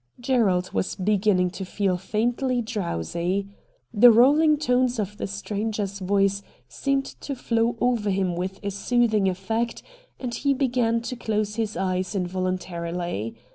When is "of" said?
4.99-5.17